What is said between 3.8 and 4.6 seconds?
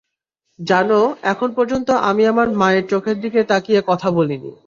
কথা বলিনি?